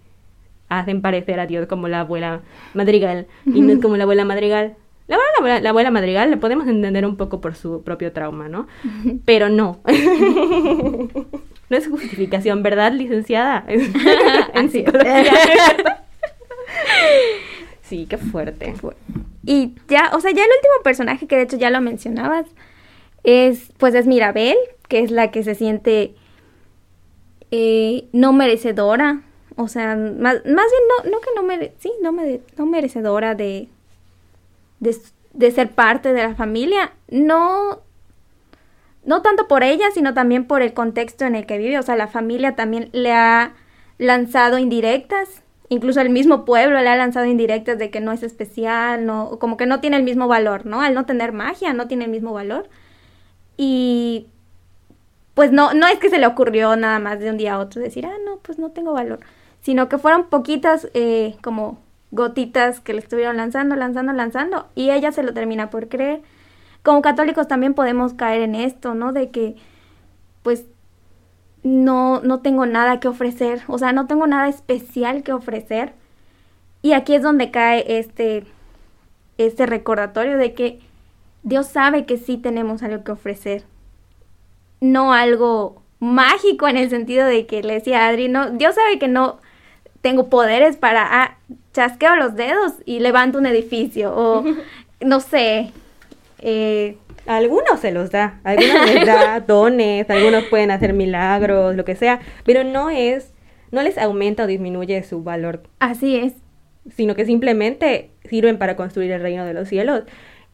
hacen 0.68 1.02
parecer 1.02 1.38
a 1.38 1.46
Dios 1.46 1.66
como 1.66 1.88
la 1.88 2.00
abuela 2.00 2.40
madrigal 2.74 3.26
y 3.44 3.60
no 3.60 3.72
es 3.72 3.80
como 3.80 3.96
la 3.96 4.04
abuela 4.04 4.24
madrigal. 4.24 4.74
La 5.06 5.16
abuela, 5.38 5.60
la 5.60 5.70
abuela 5.70 5.90
madrigal 5.92 6.30
la 6.30 6.38
podemos 6.38 6.66
entender 6.66 7.06
un 7.06 7.16
poco 7.16 7.40
por 7.40 7.54
su 7.54 7.82
propio 7.84 8.12
trauma, 8.12 8.48
¿no? 8.48 8.66
Pero 9.24 9.48
no. 9.48 9.80
no 9.86 11.76
es 11.76 11.86
justificación, 11.86 12.62
¿verdad, 12.62 12.92
licenciada? 12.92 13.64
en 14.54 14.70
psicología. 14.70 15.32
sí, 17.82 18.06
qué 18.08 18.18
fuerte. 18.18 18.74
Y 19.44 19.74
ya, 19.88 20.10
o 20.12 20.20
sea, 20.20 20.32
ya 20.32 20.42
el 20.42 20.50
último 20.50 20.82
personaje 20.82 21.28
que 21.28 21.36
de 21.36 21.42
hecho 21.42 21.56
ya 21.56 21.70
lo 21.70 21.80
mencionabas 21.80 22.46
es, 23.26 23.70
pues 23.76 23.94
es 23.94 24.06
Mirabel, 24.06 24.56
que 24.88 25.00
es 25.00 25.10
la 25.10 25.30
que 25.30 25.42
se 25.42 25.54
siente 25.54 26.14
eh, 27.50 28.08
no 28.12 28.32
merecedora 28.32 29.20
o 29.56 29.68
sea, 29.68 29.96
más, 29.96 30.44
más 30.44 30.44
bien 30.44 31.10
no, 31.10 31.20
que 31.20 31.30
no, 31.34 31.42
mere 31.42 31.74
sí, 31.78 31.90
no, 32.02 32.12
me 32.12 32.40
no 32.58 32.66
merecedora 32.66 33.34
de, 33.34 33.68
de, 34.80 35.50
ser 35.50 35.70
parte 35.70 36.12
de 36.12 36.22
la 36.22 36.34
familia. 36.34 36.92
No, 37.08 37.80
no 39.04 39.22
tanto 39.22 39.48
por 39.48 39.62
ella, 39.62 39.86
sino 39.94 40.12
también 40.12 40.46
por 40.46 40.60
el 40.60 40.74
contexto 40.74 41.24
en 41.24 41.34
el 41.34 41.46
que 41.46 41.56
vive. 41.56 41.78
O 41.78 41.82
sea, 41.82 41.96
la 41.96 42.06
familia 42.06 42.54
también 42.54 42.90
le 42.92 43.12
ha 43.12 43.54
lanzado 43.96 44.58
indirectas. 44.58 45.42
Incluso 45.70 46.02
el 46.02 46.10
mismo 46.10 46.44
pueblo 46.44 46.78
le 46.82 46.90
ha 46.90 46.96
lanzado 46.96 47.24
indirectas 47.24 47.78
de 47.78 47.90
que 47.90 48.00
no 48.00 48.12
es 48.12 48.22
especial, 48.22 49.06
no, 49.06 49.38
como 49.40 49.56
que 49.56 49.64
no 49.64 49.80
tiene 49.80 49.96
el 49.96 50.02
mismo 50.02 50.28
valor, 50.28 50.66
¿no? 50.66 50.82
Al 50.82 50.92
no 50.92 51.06
tener 51.06 51.32
magia, 51.32 51.72
no 51.72 51.88
tiene 51.88 52.04
el 52.04 52.10
mismo 52.10 52.34
valor. 52.34 52.68
Y 53.56 54.28
pues 55.34 55.52
no, 55.52 55.74
no 55.74 55.86
es 55.86 55.98
que 55.98 56.10
se 56.10 56.18
le 56.18 56.26
ocurrió 56.26 56.76
nada 56.76 56.98
más 56.98 57.18
de 57.20 57.30
un 57.30 57.36
día 57.36 57.54
a 57.54 57.58
otro 57.58 57.82
decir, 57.82 58.06
ah, 58.06 58.16
no, 58.24 58.38
pues 58.38 58.58
no 58.58 58.70
tengo 58.70 58.92
valor 58.92 59.20
sino 59.66 59.88
que 59.88 59.98
fueron 59.98 60.28
poquitas 60.28 60.88
eh, 60.94 61.34
como 61.42 61.80
gotitas 62.12 62.78
que 62.78 62.92
le 62.92 63.00
estuvieron 63.00 63.36
lanzando, 63.36 63.74
lanzando, 63.74 64.12
lanzando, 64.12 64.68
y 64.76 64.90
ella 64.90 65.10
se 65.10 65.24
lo 65.24 65.34
termina 65.34 65.70
por 65.70 65.88
creer. 65.88 66.22
Como 66.84 67.02
católicos 67.02 67.48
también 67.48 67.74
podemos 67.74 68.14
caer 68.14 68.42
en 68.42 68.54
esto, 68.54 68.94
¿no? 68.94 69.12
De 69.12 69.30
que, 69.30 69.56
pues, 70.44 70.66
no, 71.64 72.20
no 72.20 72.42
tengo 72.42 72.64
nada 72.64 73.00
que 73.00 73.08
ofrecer, 73.08 73.62
o 73.66 73.76
sea, 73.76 73.90
no 73.90 74.06
tengo 74.06 74.28
nada 74.28 74.46
especial 74.46 75.24
que 75.24 75.32
ofrecer. 75.32 75.94
Y 76.80 76.92
aquí 76.92 77.16
es 77.16 77.22
donde 77.22 77.50
cae 77.50 77.98
este, 77.98 78.44
este 79.36 79.66
recordatorio 79.66 80.38
de 80.38 80.54
que 80.54 80.78
Dios 81.46 81.68
sabe 81.68 82.06
que 82.06 82.16
sí 82.16 82.38
tenemos 82.38 82.82
algo 82.82 83.04
que 83.04 83.12
ofrecer, 83.12 83.62
no 84.80 85.12
algo 85.12 85.80
mágico 86.00 86.66
en 86.66 86.76
el 86.76 86.90
sentido 86.90 87.24
de 87.24 87.46
que 87.46 87.62
le 87.62 87.74
decía 87.74 88.04
a 88.04 88.08
Adri, 88.08 88.28
no, 88.28 88.50
Dios 88.50 88.74
sabe 88.74 88.98
que 88.98 89.06
no, 89.06 89.38
tengo 90.00 90.28
poderes 90.28 90.76
para, 90.76 91.06
ah, 91.08 91.38
chasqueo 91.72 92.16
los 92.16 92.34
dedos 92.34 92.72
y 92.84 92.98
levanto 92.98 93.38
un 93.38 93.46
edificio, 93.46 94.12
o 94.12 94.44
no 95.00 95.20
sé. 95.20 95.70
Eh, 96.40 96.98
algunos 97.26 97.78
se 97.78 97.92
los 97.92 98.10
da, 98.10 98.40
algunos 98.42 98.92
les 98.92 99.06
da 99.06 99.38
dones, 99.46 100.10
algunos 100.10 100.46
pueden 100.46 100.72
hacer 100.72 100.94
milagros, 100.94 101.76
lo 101.76 101.84
que 101.84 101.94
sea, 101.94 102.18
pero 102.44 102.64
no 102.64 102.90
es, 102.90 103.32
no 103.70 103.82
les 103.82 103.98
aumenta 103.98 104.42
o 104.42 104.46
disminuye 104.48 105.00
su 105.04 105.22
valor. 105.22 105.62
Así 105.78 106.16
es. 106.16 106.32
Sino 106.96 107.14
que 107.14 107.24
simplemente 107.24 108.10
sirven 108.28 108.58
para 108.58 108.74
construir 108.74 109.12
el 109.12 109.22
reino 109.22 109.44
de 109.44 109.54
los 109.54 109.68
cielos. 109.68 110.02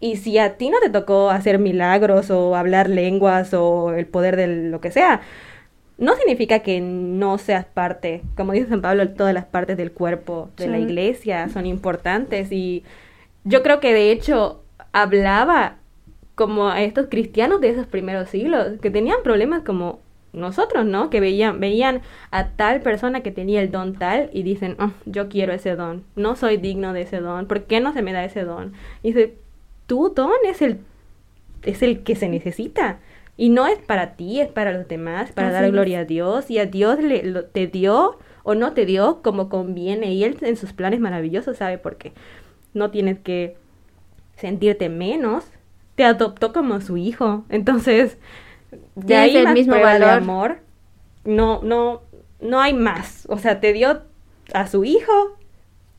Y 0.03 0.17
si 0.17 0.37
a 0.37 0.57
ti 0.57 0.69
no 0.69 0.81
te 0.81 0.91
tocó 0.91 1.31
hacer 1.31 1.61
milagros 1.61 2.29
o 2.33 2.57
hablar 2.57 2.91
lenguas 2.91 3.55
o 3.55 3.93
el 3.93 4.05
poder 4.07 4.35
de 4.35 4.49
lo 4.49 4.81
que 4.81 4.91
sea, 4.91 5.21
no 5.97 6.17
significa 6.17 6.59
que 6.59 6.81
no 6.81 7.39
seas 7.39 7.65
parte, 7.67 8.23
como 8.37 8.51
dice 8.51 8.67
San 8.69 8.83
Pablo, 8.83 9.11
todas 9.11 9.33
las 9.33 9.45
partes 9.45 9.77
del 9.77 9.93
cuerpo 9.93 10.51
de 10.57 10.67
la 10.67 10.81
iglesia 10.81 11.49
son 11.51 11.67
importantes. 11.67 12.51
Y 12.51 12.83
yo 13.45 13.63
creo 13.63 13.79
que 13.79 13.95
de 13.95 14.11
hecho 14.11 14.65
hablaba 14.91 15.77
como 16.35 16.69
a 16.69 16.83
estos 16.83 17.07
cristianos 17.07 17.61
de 17.61 17.69
esos 17.69 17.87
primeros 17.87 18.29
siglos 18.29 18.81
que 18.83 18.91
tenían 18.91 19.19
problemas 19.23 19.63
como 19.63 20.01
nosotros, 20.33 20.85
¿no? 20.85 21.11
Que 21.11 21.21
veían, 21.21 21.61
veían 21.61 22.01
a 22.33 22.49
tal 22.49 22.81
persona 22.81 23.21
que 23.21 23.31
tenía 23.31 23.63
el 23.63 23.71
don 23.71 23.95
tal 23.95 24.31
y 24.33 24.43
dicen, 24.43 24.75
oh, 24.81 24.91
yo 25.05 25.29
quiero 25.29 25.53
ese 25.53 25.77
don, 25.77 26.03
no 26.17 26.35
soy 26.35 26.57
digno 26.57 26.93
de 26.93 27.03
ese 27.03 27.21
don, 27.21 27.47
¿por 27.47 27.63
qué 27.67 27.79
no 27.79 27.93
se 27.93 28.03
me 28.03 28.13
da 28.13 28.25
ese 28.25 28.43
don? 28.43 28.73
Y 29.05 29.13
dice, 29.13 29.37
tu 29.87 30.11
don 30.11 30.33
es 30.45 30.63
el, 30.63 30.81
es 31.63 31.83
el 31.83 32.03
que 32.03 32.17
se 32.17 32.29
necesita 32.29 33.01
Y 33.37 33.49
no 33.49 33.67
es 33.67 33.79
para 33.79 34.15
ti, 34.15 34.41
es 34.41 34.49
para 34.49 34.73
los 34.73 34.89
demás, 34.89 35.33
para 35.33 35.51
dar 35.51 35.71
gloria 35.71 36.01
a 36.01 36.05
Dios. 36.05 36.51
Y 36.51 36.59
a 36.59 36.67
Dios 36.67 37.01
le, 37.01 37.43
te 37.45 37.67
dio 37.67 38.19
o 38.43 38.55
no 38.55 38.73
te 38.73 38.87
dio 38.87 39.23
como 39.23 39.49
conviene. 39.49 40.13
Y 40.13 40.25
Él 40.25 40.37
en 40.43 40.57
sus 40.57 40.73
planes 40.73 41.01
maravillosos 41.01 41.57
sabe 41.57 41.79
por 41.79 41.97
qué. 41.97 42.13
No 42.75 42.91
tienes 42.91 43.19
que 43.19 43.57
sentirte 44.37 44.89
menos. 44.89 45.45
Te 45.95 46.05
adoptó 46.05 46.53
como 46.53 46.81
su 46.81 46.97
hijo. 46.97 47.45
Entonces, 47.49 48.19
de 48.95 49.17
ahí 49.17 49.37
el 49.37 49.53
mismo 49.53 49.79
valor. 49.79 50.09
de 50.09 50.15
amor. 50.15 50.59
No, 51.25 51.63
no, 51.63 52.03
no 52.41 52.61
hay 52.61 52.75
más. 52.75 53.27
O 53.29 53.39
sea, 53.39 53.61
te 53.61 53.73
dio 53.73 54.03
a 54.53 54.67
su 54.67 54.85
hijo, 54.85 55.37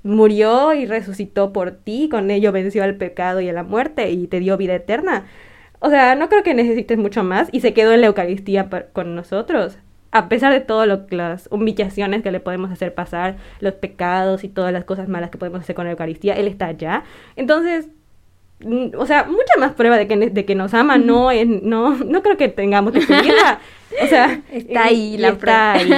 murió 0.03 0.73
y 0.73 0.85
resucitó 0.85 1.53
por 1.53 1.71
ti, 1.71 2.09
con 2.09 2.29
ello 2.29 2.51
venció 2.51 2.83
al 2.83 2.95
pecado 2.95 3.41
y 3.41 3.49
a 3.49 3.53
la 3.53 3.63
muerte 3.63 4.11
y 4.11 4.27
te 4.27 4.39
dio 4.39 4.57
vida 4.57 4.75
eterna. 4.75 5.25
O 5.79 5.89
sea, 5.89 6.15
no 6.15 6.29
creo 6.29 6.43
que 6.43 6.53
necesites 6.53 6.97
mucho 6.97 7.23
más 7.23 7.49
y 7.51 7.61
se 7.61 7.73
quedó 7.73 7.93
en 7.93 8.01
la 8.01 8.07
Eucaristía 8.07 8.69
con 8.93 9.15
nosotros. 9.15 9.77
A 10.11 10.29
pesar 10.29 10.53
de 10.53 10.61
todas 10.61 10.87
las 11.09 11.47
humillaciones 11.51 12.21
que 12.21 12.31
le 12.31 12.39
podemos 12.39 12.71
hacer 12.71 12.93
pasar, 12.93 13.37
los 13.59 13.73
pecados 13.73 14.43
y 14.43 14.49
todas 14.49 14.71
las 14.71 14.85
cosas 14.85 15.09
malas 15.09 15.31
que 15.31 15.37
podemos 15.37 15.61
hacer 15.61 15.75
con 15.75 15.85
la 15.85 15.91
Eucaristía, 15.91 16.35
Él 16.35 16.47
está 16.47 16.67
allá. 16.67 17.03
Entonces, 17.35 17.89
mm, 18.59 18.89
o 18.97 19.05
sea, 19.05 19.23
mucha 19.23 19.53
más 19.59 19.73
prueba 19.73 19.97
de 19.97 20.07
que, 20.07 20.15
de 20.15 20.45
que 20.45 20.55
nos 20.55 20.73
ama 20.73 20.97
no, 20.97 21.29
no, 21.63 21.97
no 21.97 22.21
creo 22.21 22.37
que 22.37 22.49
tengamos 22.49 22.93
que 22.93 23.01
seguirla. 23.01 23.59
O 24.01 24.07
sea, 24.07 24.41
está 24.51 24.85
ahí 24.85 25.19
la 25.19 25.27
está 25.29 25.73
ahí. 25.73 25.91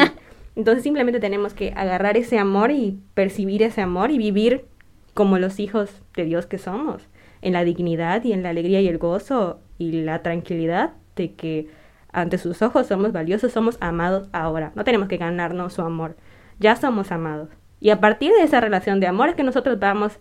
Entonces 0.55 0.83
simplemente 0.83 1.19
tenemos 1.19 1.53
que 1.53 1.73
agarrar 1.75 2.17
ese 2.17 2.39
amor 2.39 2.71
y 2.71 2.99
percibir 3.13 3.63
ese 3.63 3.81
amor 3.81 4.11
y 4.11 4.17
vivir 4.17 4.65
como 5.13 5.37
los 5.37 5.59
hijos 5.59 6.01
de 6.15 6.25
Dios 6.25 6.45
que 6.45 6.57
somos, 6.57 7.07
en 7.41 7.53
la 7.53 7.63
dignidad 7.63 8.23
y 8.23 8.33
en 8.33 8.43
la 8.43 8.49
alegría 8.49 8.81
y 8.81 8.87
el 8.87 8.97
gozo 8.97 9.59
y 9.77 10.03
la 10.03 10.21
tranquilidad 10.21 10.93
de 11.15 11.33
que 11.33 11.69
ante 12.11 12.37
sus 12.37 12.61
ojos 12.61 12.87
somos 12.87 13.11
valiosos, 13.11 13.51
somos 13.51 13.77
amados 13.81 14.29
ahora. 14.31 14.71
No 14.75 14.83
tenemos 14.83 15.07
que 15.09 15.17
ganarnos 15.17 15.73
su 15.73 15.81
amor, 15.81 16.15
ya 16.59 16.75
somos 16.75 17.11
amados. 17.11 17.49
Y 17.81 17.89
a 17.89 17.99
partir 17.99 18.31
de 18.31 18.43
esa 18.43 18.61
relación 18.61 18.99
de 18.99 19.07
amor 19.07 19.29
es 19.29 19.35
que 19.35 19.43
nosotros 19.43 19.79
vamos 19.79 20.19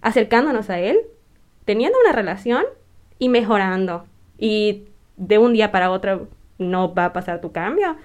acercándonos 0.00 0.70
a 0.70 0.80
Él, 0.80 0.98
teniendo 1.64 1.98
una 2.04 2.12
relación 2.12 2.64
y 3.18 3.28
mejorando. 3.28 4.04
Y 4.38 4.84
de 5.16 5.38
un 5.38 5.52
día 5.52 5.70
para 5.72 5.90
otro 5.90 6.28
no 6.58 6.94
va 6.94 7.06
a 7.06 7.12
pasar 7.12 7.40
tu 7.40 7.52
cambio, 7.52 7.96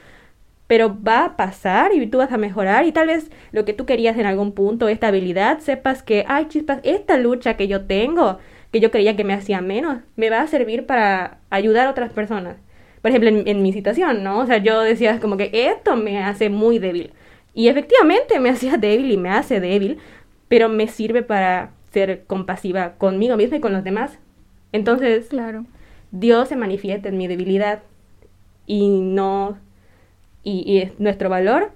pero 0.71 0.95
va 1.05 1.25
a 1.25 1.35
pasar 1.35 1.93
y 1.93 2.07
tú 2.07 2.19
vas 2.19 2.31
a 2.31 2.37
mejorar 2.37 2.85
y 2.85 2.93
tal 2.93 3.07
vez 3.07 3.29
lo 3.51 3.65
que 3.65 3.73
tú 3.73 3.85
querías 3.85 4.17
en 4.17 4.25
algún 4.25 4.53
punto, 4.53 4.87
esta 4.87 5.09
habilidad, 5.09 5.59
sepas 5.59 6.01
que, 6.01 6.23
ay 6.29 6.47
chispas, 6.47 6.79
esta 6.83 7.17
lucha 7.17 7.57
que 7.57 7.67
yo 7.67 7.87
tengo, 7.87 8.39
que 8.71 8.79
yo 8.79 8.89
creía 8.89 9.17
que 9.17 9.25
me 9.25 9.33
hacía 9.33 9.59
menos, 9.59 9.97
me 10.15 10.29
va 10.29 10.39
a 10.39 10.47
servir 10.47 10.85
para 10.85 11.39
ayudar 11.49 11.87
a 11.87 11.89
otras 11.89 12.13
personas. 12.13 12.55
Por 13.01 13.11
ejemplo, 13.11 13.29
en, 13.45 13.61
mi 13.61 13.73
situación, 13.73 14.23
¿no? 14.23 14.39
O 14.39 14.45
sea, 14.45 14.59
yo 14.59 14.79
decía 14.79 15.19
como 15.19 15.35
que 15.35 15.49
esto 15.51 15.97
me 15.97 16.23
hace 16.23 16.49
muy 16.49 16.79
débil. 16.79 17.11
Y 17.53 17.67
efectivamente 17.67 18.39
me 18.39 18.49
hacía 18.51 18.77
débil 18.77 19.11
y 19.11 19.17
me 19.17 19.29
hace 19.29 19.59
débil, 19.59 19.97
pero 20.47 20.69
me 20.69 20.87
sirve 20.87 21.21
para 21.21 21.71
ser 21.91 22.23
compasiva 22.27 22.93
conmigo 22.93 23.35
misma 23.35 23.57
y 23.57 23.59
con 23.59 23.73
los 23.73 23.83
demás. 23.83 24.19
Entonces, 24.71 25.27
claro. 25.27 25.65
Dios 26.11 26.47
se 26.47 26.55
manifiesta 26.55 27.09
en 27.09 27.17
mi 27.17 27.27
debilidad 27.27 27.83
y 28.65 28.87
no 28.87 29.57
y, 30.43 30.89
nuestro 30.97 31.29
valor 31.29 31.71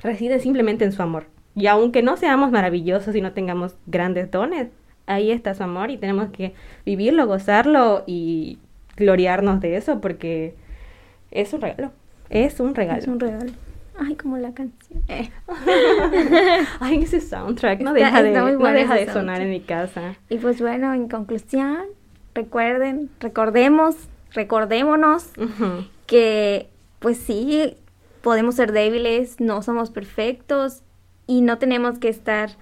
reside 0.00 0.38
simplemente 0.38 0.84
en 0.84 0.92
su 0.92 1.02
amor. 1.02 1.26
Y 1.54 1.66
aunque 1.66 2.02
no 2.02 2.16
seamos 2.16 2.50
maravillosos 2.50 3.14
y 3.14 3.20
no 3.20 3.32
tengamos 3.32 3.76
grandes 3.86 4.30
dones, 4.30 4.68
ahí 5.06 5.30
está 5.30 5.54
su 5.54 5.62
amor 5.62 5.90
y 5.90 5.96
tenemos 5.96 6.30
que 6.30 6.54
vivirlo, 6.84 7.26
gozarlo 7.26 8.04
y 8.06 8.58
gloriarnos 8.96 9.60
de 9.60 9.76
eso 9.76 10.00
porque 10.00 10.54
es 11.30 11.52
un 11.52 11.60
regalo. 11.60 11.92
Es 12.30 12.60
un 12.60 12.74
regalo. 12.74 12.98
Es 12.98 13.08
un 13.08 13.20
regalo. 13.20 13.52
Ay, 13.96 14.16
como 14.16 14.36
la 14.38 14.52
canción. 14.52 15.02
Eh. 15.08 15.30
Ay, 16.80 17.02
ese 17.02 17.20
soundtrack 17.20 17.80
no 17.80 17.92
deja, 17.92 18.22
de, 18.22 18.32
no 18.32 18.72
deja 18.72 18.94
de 18.94 19.12
sonar 19.12 19.40
en 19.40 19.50
mi 19.50 19.60
casa. 19.60 20.16
Y 20.28 20.38
pues 20.38 20.60
bueno, 20.60 20.92
en 20.92 21.08
conclusión, 21.08 21.78
recuerden, 22.34 23.08
recordemos, 23.20 23.94
recordémonos 24.32 25.30
que 26.06 26.68
pues 26.98 27.18
sí, 27.18 27.76
podemos 28.24 28.54
ser 28.54 28.72
débiles, 28.72 29.38
no 29.38 29.60
somos 29.60 29.90
perfectos 29.90 30.82
y 31.26 31.42
no 31.42 31.58
tenemos 31.58 31.98
que 31.98 32.08
estar 32.08 32.56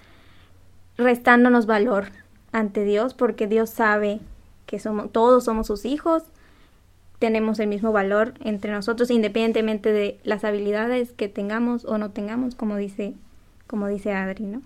restándonos 0.98 1.66
valor 1.66 2.08
ante 2.50 2.84
Dios 2.84 3.14
porque 3.14 3.46
Dios 3.46 3.70
sabe 3.70 4.18
que 4.66 4.80
somos 4.80 5.12
todos 5.12 5.44
somos 5.44 5.68
sus 5.68 5.84
hijos, 5.84 6.24
tenemos 7.20 7.60
el 7.60 7.68
mismo 7.68 7.92
valor 7.92 8.34
entre 8.40 8.72
nosotros 8.72 9.08
independientemente 9.12 9.92
de 9.92 10.18
las 10.24 10.42
habilidades 10.42 11.12
que 11.12 11.28
tengamos 11.28 11.84
o 11.84 11.96
no 11.96 12.10
tengamos, 12.10 12.56
como 12.56 12.76
dice 12.76 13.14
como 13.68 13.86
dice 13.86 14.12
Adri, 14.12 14.44
¿no? 14.44 14.62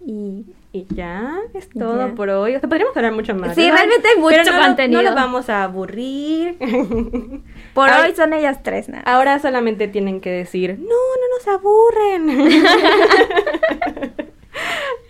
Y, 0.00 0.46
ya 0.90 1.38
es 1.54 1.68
todo 1.68 2.14
por 2.16 2.28
hoy. 2.30 2.56
O 2.56 2.60
sea, 2.60 2.68
podríamos 2.68 2.96
hablar 2.96 3.12
mucho 3.12 3.34
más. 3.34 3.54
Sí, 3.54 3.70
realmente 3.70 4.08
hay 4.08 4.20
mucho 4.20 4.50
contenido. 4.60 5.02
No, 5.02 5.10
lo 5.10 5.14
vamos 5.14 5.48
a 5.48 5.62
aburrir. 5.62 6.56
por 7.74 7.88
hoy 7.90 8.14
son 8.16 8.32
ellas 8.32 8.62
tres, 8.62 8.88
nada. 8.88 9.04
Ahora 9.06 9.38
solamente 9.38 9.86
tienen 9.86 10.20
que 10.20 10.30
decir, 10.30 10.78
no, 10.80 10.86
no 10.86 11.28
nos 11.36 11.46
aburren. 11.46 12.30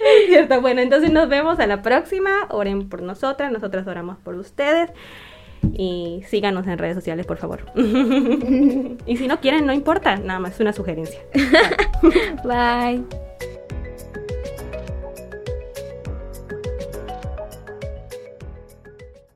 es 0.00 0.26
cierto. 0.26 0.60
Bueno, 0.60 0.82
entonces 0.82 1.10
nos 1.10 1.30
vemos 1.30 1.58
a 1.58 1.66
la 1.66 1.80
próxima. 1.80 2.46
Oren 2.50 2.90
por 2.90 3.00
nosotras, 3.00 3.50
nosotras 3.50 3.86
oramos 3.86 4.18
por 4.18 4.34
ustedes. 4.34 4.90
Y 5.72 6.22
síganos 6.28 6.66
en 6.66 6.76
redes 6.76 6.94
sociales, 6.94 7.24
por 7.24 7.38
favor. 7.38 7.64
y 7.74 9.16
si 9.16 9.26
no 9.26 9.40
quieren, 9.40 9.64
no 9.64 9.72
importa, 9.72 10.16
nada 10.16 10.40
más 10.40 10.54
es 10.54 10.60
una 10.60 10.74
sugerencia. 10.74 11.20
Bye. 12.44 13.02